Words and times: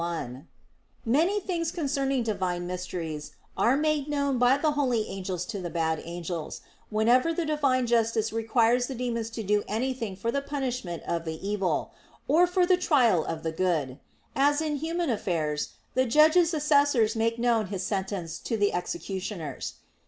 1: 0.03 0.47
Many 1.05 1.39
things 1.39 1.69
concerning 1.71 2.23
Divine 2.23 2.65
mysteries 2.65 3.33
are 3.55 3.77
made 3.77 4.07
known 4.07 4.39
by 4.39 4.57
the 4.57 4.71
holy 4.71 5.07
angels 5.07 5.45
to 5.45 5.61
the 5.61 5.69
bad 5.69 6.01
angels, 6.03 6.61
whenever 6.89 7.31
the 7.35 7.45
Divine 7.45 7.85
justice 7.85 8.33
requires 8.33 8.87
the 8.87 8.95
demons 8.95 9.29
to 9.29 9.43
do 9.43 9.63
anything 9.67 10.15
for 10.15 10.31
the 10.31 10.41
punishment 10.41 11.03
of 11.03 11.23
the 11.23 11.37
evil; 11.47 11.91
or 12.27 12.47
for 12.47 12.65
the 12.65 12.77
trial 12.77 13.23
of 13.23 13.43
the 13.43 13.51
good; 13.51 13.99
as 14.35 14.59
in 14.59 14.77
human 14.77 15.11
affairs 15.11 15.73
the 15.93 16.05
judge's 16.07 16.51
assessors 16.51 17.15
make 17.15 17.37
known 17.37 17.67
his 17.67 17.83
sentence 17.83 18.39
to 18.39 18.57
the 18.57 18.73
executioners. 18.73 19.73